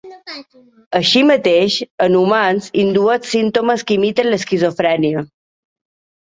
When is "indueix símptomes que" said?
2.85-3.99